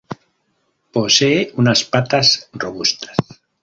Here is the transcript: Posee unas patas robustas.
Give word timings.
Posee 0.91 1.51
unas 1.57 1.83
patas 1.83 2.49
robustas. 2.53 3.15